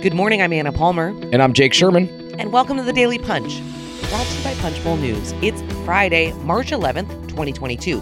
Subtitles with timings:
[0.00, 1.08] Good morning, I'm Anna Palmer.
[1.32, 2.08] And I'm Jake Sherman.
[2.38, 3.60] And welcome to the Daily Punch,
[4.08, 5.34] brought to you by Punchbowl News.
[5.42, 8.00] It's Friday, March 11th, 2022.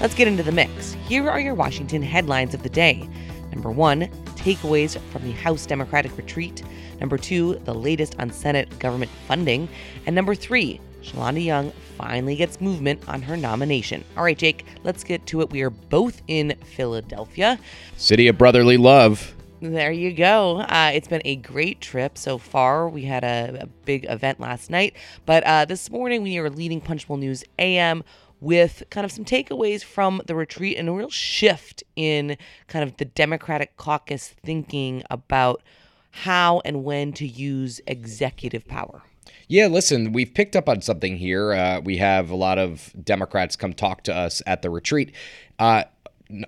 [0.00, 0.94] Let's get into the mix.
[1.06, 3.08] Here are your Washington headlines of the day.
[3.52, 6.64] Number one, takeaways from the House Democratic retreat.
[6.98, 9.68] Number two, the latest on Senate government funding.
[10.04, 14.04] And number three, Shalanda Young finally gets movement on her nomination.
[14.16, 15.50] All right, Jake, let's get to it.
[15.50, 17.60] We are both in Philadelphia.
[17.96, 19.35] City of brotherly love.
[19.60, 20.58] There you go.
[20.60, 22.90] Uh, it's been a great trip so far.
[22.90, 26.78] We had a, a big event last night, but uh, this morning we are leading
[26.82, 28.04] Punchbowl News AM
[28.38, 32.36] with kind of some takeaways from the retreat and a real shift in
[32.68, 35.62] kind of the Democratic caucus thinking about
[36.10, 39.04] how and when to use executive power.
[39.48, 41.54] Yeah, listen, we've picked up on something here.
[41.54, 45.14] Uh, we have a lot of Democrats come talk to us at the retreat.
[45.58, 45.84] Uh,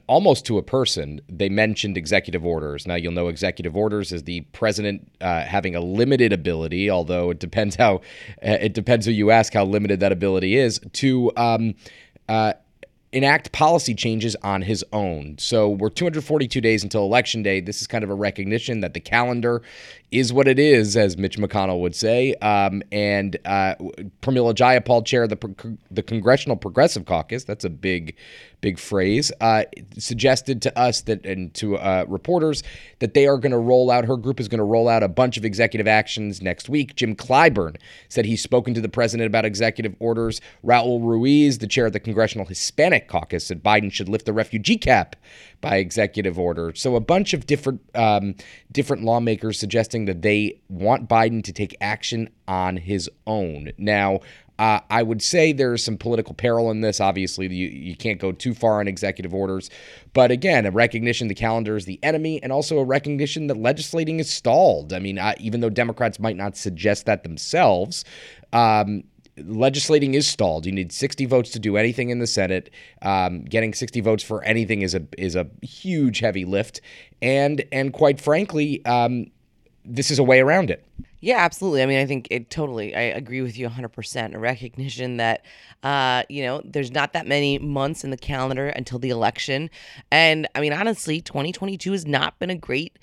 [0.06, 2.86] almost to a person, they mentioned executive orders.
[2.86, 7.38] Now, you'll know executive orders is the president uh, having a limited ability, although it
[7.38, 7.96] depends how
[8.46, 11.32] uh, it depends who you ask how limited that ability is to.
[11.36, 11.74] Um,
[12.28, 12.52] uh,
[13.12, 15.36] enact policy changes on his own.
[15.38, 17.60] So we're 242 days until election day.
[17.60, 19.62] This is kind of a recognition that the calendar
[20.10, 22.34] is what it is, as Mitch McConnell would say.
[22.36, 23.74] Um, and uh,
[24.22, 28.16] Pramila Jayapal, chair of the, the Congressional Progressive Caucus, that's a big,
[28.62, 29.64] big phrase, uh,
[29.98, 32.62] suggested to us that and to uh, reporters
[33.00, 35.08] that they are going to roll out, her group is going to roll out a
[35.08, 36.96] bunch of executive actions next week.
[36.96, 37.76] Jim Clyburn
[38.08, 40.40] said he's spoken to the president about executive orders.
[40.64, 44.78] Raul Ruiz, the chair of the Congressional Hispanic Caucus, said Biden should lift the refugee
[44.78, 45.16] cap
[45.60, 46.72] by executive order.
[46.74, 48.36] So a bunch of different um,
[48.70, 53.72] different lawmakers suggesting that they want Biden to take action on his own.
[53.78, 54.20] Now,
[54.58, 57.00] uh, I would say there's some political peril in this.
[57.00, 59.70] Obviously, you, you can't go too far on executive orders.
[60.14, 64.18] But again, a recognition the calendar is the enemy, and also a recognition that legislating
[64.18, 64.92] is stalled.
[64.92, 68.04] I mean, even though Democrats might not suggest that themselves,
[68.52, 69.04] um,
[69.44, 70.66] legislating is stalled.
[70.66, 72.70] You need 60 votes to do anything in the Senate.
[73.02, 76.80] Um, getting 60 votes for anything is a is a huge heavy lift,
[77.22, 79.26] and and quite frankly, um,
[79.88, 80.84] this is a way around it.
[81.20, 81.82] Yeah, absolutely.
[81.82, 84.34] I mean, I think it totally, I agree with you 100%.
[84.34, 85.44] A recognition that,
[85.82, 89.68] uh, you know, there's not that many months in the calendar until the election.
[90.12, 92.98] And I mean, honestly, 2022 has not been a great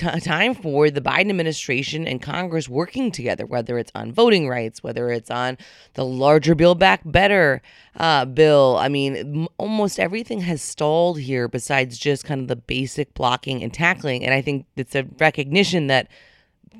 [0.00, 4.82] t- time for the Biden administration and Congress working together, whether it's on voting rights,
[4.82, 5.58] whether it's on
[5.94, 7.60] the larger Build Back Better
[7.96, 8.78] uh, bill.
[8.80, 13.62] I mean, m- almost everything has stalled here besides just kind of the basic blocking
[13.62, 14.24] and tackling.
[14.24, 16.08] And I think it's a recognition that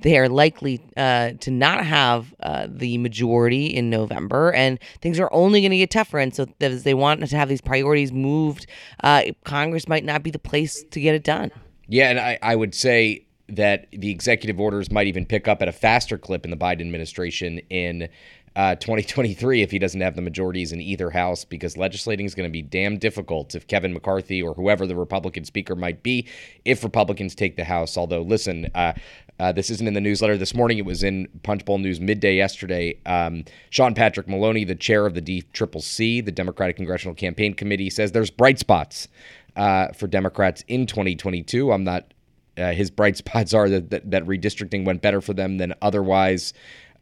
[0.03, 5.31] they are likely uh, to not have uh, the majority in November, and things are
[5.31, 6.19] only going to get tougher.
[6.19, 8.67] And so, as they want to have these priorities moved,
[9.05, 11.51] uh, Congress might not be the place to get it done.
[11.91, 15.67] Yeah, and I, I would say that the executive orders might even pick up at
[15.67, 18.09] a faster clip in the Biden administration in
[18.55, 22.49] uh, 2023 if he doesn't have the majorities in either house because legislating is going
[22.49, 26.29] to be damn difficult if Kevin McCarthy or whoever the Republican speaker might be
[26.65, 27.97] if Republicans take the House.
[27.97, 28.93] Although, listen, uh,
[29.41, 30.79] uh, this isn't in the newsletter this morning.
[30.79, 32.99] It was in Punchbowl News midday yesterday.
[33.07, 38.13] Um, Sean Patrick Maloney, the chair of the DCCC, the Democratic Congressional Campaign Committee, says
[38.13, 39.09] there's bright spots
[39.57, 41.73] uh, for Democrats in 2022.
[41.73, 42.13] I'm not.
[42.59, 46.53] Uh, his bright spots are that, that, that redistricting went better for them than otherwise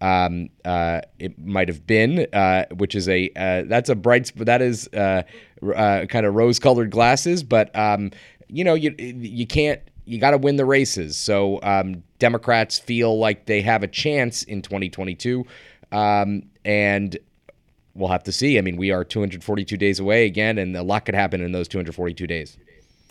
[0.00, 4.62] um, uh, it might have been, uh, which is a uh, that's a bright that
[4.62, 5.22] is uh,
[5.74, 8.10] uh, kind of rose colored glasses, but um,
[8.48, 11.16] you know you you can't you got to win the races.
[11.16, 15.44] So um, Democrats feel like they have a chance in 2022,
[15.90, 17.18] um, and
[17.94, 18.58] we'll have to see.
[18.58, 21.68] I mean, we are 242 days away again, and a lot could happen in those
[21.68, 22.56] 242 days.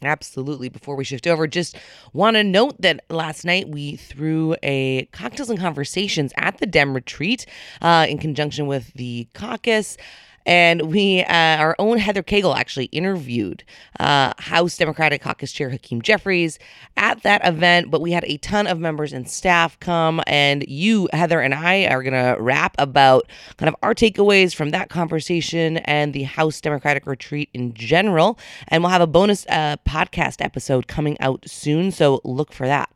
[0.02, 0.70] Absolutely.
[0.70, 1.76] Before we shift over, just
[2.14, 6.94] want to note that last night we threw a cocktails and conversations at the Dem
[6.94, 7.46] retreat
[7.82, 9.98] uh, in conjunction with the caucus.
[10.47, 13.66] And we, uh, our own Heather Caygle actually interviewed
[14.00, 16.58] uh, House Democratic Caucus Chair Hakeem Jeffries
[16.96, 17.91] at that event.
[17.91, 20.22] But we had a ton of members and staff come.
[20.26, 24.70] And you, Heather, and I are going to rap about kind of our takeaways from
[24.70, 28.40] that conversation and the House Democratic retreat in general.
[28.70, 31.91] And we'll have a bonus uh, podcast episode coming out soon.
[31.91, 32.90] So look for that.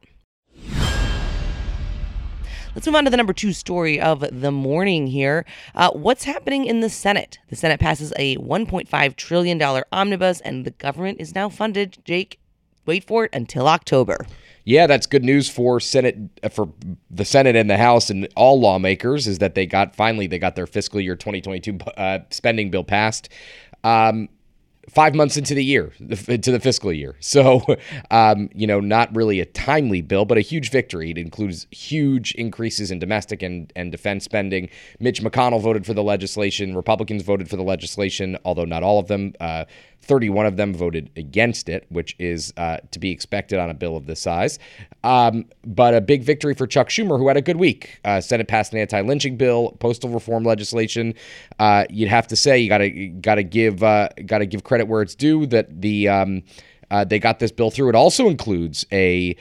[2.74, 5.46] Let's move on to the number two story of the morning here.
[5.76, 7.38] Uh, what's happening in the Senate?
[7.50, 12.40] The Senate passes a $1.5 trillion omnibus, and the government is now funded, Jake,
[12.86, 14.26] wait for it, until October.
[14.64, 16.70] Yeah, that's good news for Senate uh, for
[17.10, 20.56] the Senate and the House and all lawmakers is that they got finally they got
[20.56, 23.28] their fiscal year 2022 uh, spending bill passed.
[23.84, 24.30] Um,
[24.94, 27.16] five months into the year, into the fiscal year.
[27.32, 27.62] So,
[28.10, 31.12] um, you know, not really a timely bill, but a huge victory.
[31.12, 34.68] It includes huge increases in domestic and, and defense spending.
[35.00, 36.76] Mitch McConnell voted for the legislation.
[36.76, 39.34] Republicans voted for the legislation, although not all of them.
[39.40, 39.64] Uh,
[40.12, 43.96] 31 of them voted against it, which is uh, to be expected on a bill
[43.96, 44.60] of this size.
[45.06, 47.98] Um, but a big victory for Chuck Schumer, who had a good week.
[48.04, 51.14] Uh, Senate passed an anti-lynching bill, postal reform legislation.
[51.60, 54.66] Uh, you'd have to say you got to got to give uh, got to give
[54.66, 56.44] credit where it's due that the um,
[56.90, 57.88] uh, they got this bill through.
[57.88, 59.38] It also includes a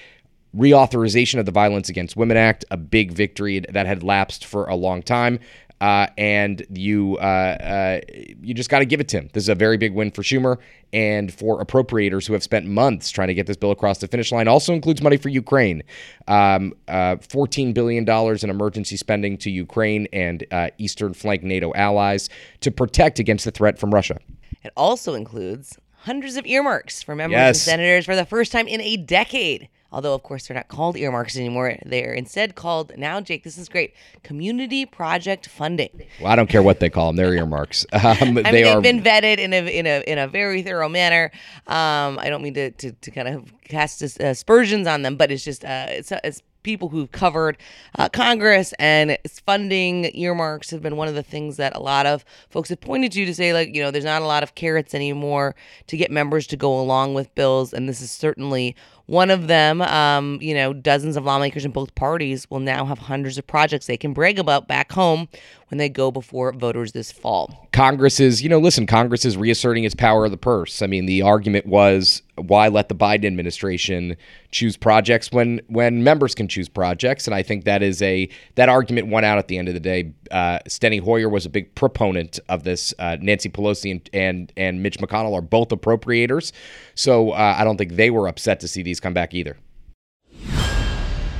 [0.56, 4.76] reauthorization of the Violence Against Women Act, a big victory that had lapsed for a
[4.76, 5.40] long time.
[5.80, 8.00] Uh, and you uh, uh,
[8.42, 9.30] you just got to give it to him.
[9.32, 10.58] This is a very big win for Schumer
[10.92, 14.30] and for appropriators who have spent months trying to get this bill across the finish
[14.30, 14.46] line.
[14.46, 15.82] Also includes money for Ukraine,
[16.28, 22.28] um, uh, $14 billion in emergency spending to Ukraine and uh, Eastern flank NATO allies
[22.60, 24.18] to protect against the threat from Russia.
[24.62, 27.56] It also includes hundreds of earmarks for members Yes.
[27.68, 29.68] and senators for the first time in a decade.
[29.92, 31.76] Although, of course, they're not called earmarks anymore.
[31.84, 36.02] They're instead called, now, Jake, this is great, community project funding.
[36.20, 37.86] Well, I don't care what they call them; they're earmarks.
[38.00, 40.88] Um, I mean, they they've been vetted in a in a in a very thorough
[40.88, 41.30] manner.
[41.66, 45.30] Um, I don't mean to, to, to kind of cast as- aspersions on them, but
[45.30, 47.56] it's just uh, it's it's people who've covered
[47.98, 52.06] uh, Congress and it's funding earmarks have been one of the things that a lot
[52.06, 54.54] of folks have pointed to to say like you know there's not a lot of
[54.54, 55.54] carrots anymore
[55.86, 58.76] to get members to go along with bills, and this is certainly
[59.10, 59.82] one of them.
[59.82, 63.86] Um, you know, dozens of lawmakers in both parties will now have hundreds of projects
[63.86, 65.28] they can brag about back home
[65.68, 67.68] when they go before voters this fall.
[67.72, 70.80] Congress is, you know, listen, Congress is reasserting its power of the purse.
[70.80, 74.16] I mean, the argument was why let the Biden administration
[74.50, 78.68] choose projects when when members can choose projects, and I think that is a that
[78.68, 80.12] argument won out at the end of the day.
[80.30, 82.94] Uh, Steny Hoyer was a big proponent of this.
[82.98, 86.52] Uh, Nancy Pelosi and, and and Mitch McConnell are both appropriators,
[86.94, 89.56] so uh, I don't think they were upset to see these come back either.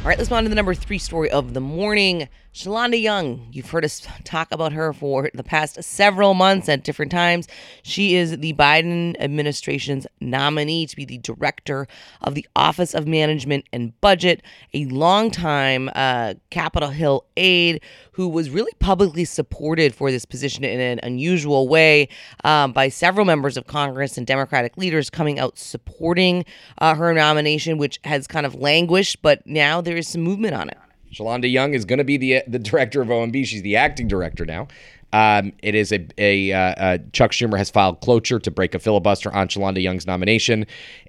[0.02, 2.28] All right, let's move on to the number three story of the morning.
[2.52, 7.12] Shalanda Young, you've heard us talk about her for the past several months at different
[7.12, 7.46] times.
[7.84, 11.86] She is the Biden administration's nominee to be the director
[12.22, 14.42] of the Office of Management and Budget,
[14.74, 17.82] a longtime uh, Capitol Hill aide
[18.14, 22.08] who was really publicly supported for this position in an unusual way
[22.42, 26.44] um, by several members of Congress and Democratic leaders coming out supporting
[26.78, 30.68] uh, her nomination, which has kind of languished, but now there is some movement on
[30.68, 30.76] it.
[31.12, 33.44] Shalanda Young is going to be the the director of OMB.
[33.46, 34.68] She's the acting director now.
[35.12, 38.78] Um, it is a, a uh, uh, Chuck Schumer has filed cloture to break a
[38.78, 40.66] filibuster on Shalanda Young's nomination,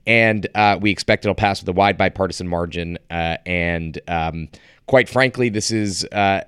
[0.08, 2.98] and uh, we expect it'll pass with a wide bipartisan margin.
[3.12, 4.50] Uh, and um,
[4.88, 6.42] quite frankly, this is uh,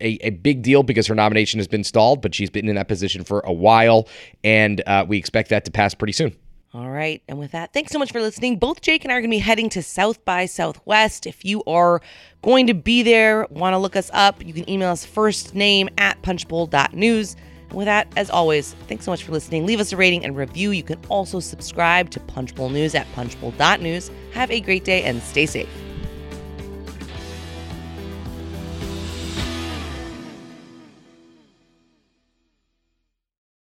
[0.00, 2.88] a, a big deal because her nomination has been stalled, but she's been in that
[2.88, 4.08] position for a while,
[4.42, 6.34] and uh, we expect that to pass pretty soon.
[6.74, 7.22] All right.
[7.28, 8.58] And with that, thanks so much for listening.
[8.58, 11.26] Both Jake and I are going to be heading to South by Southwest.
[11.26, 12.02] If you are
[12.42, 15.88] going to be there, want to look us up, you can email us first name
[15.96, 17.36] at punchbowl.news.
[17.68, 19.64] And with that, as always, thanks so much for listening.
[19.64, 20.70] Leave us a rating and review.
[20.70, 24.10] You can also subscribe to Punchbowl News at punchbowl.news.
[24.32, 25.85] Have a great day and stay safe.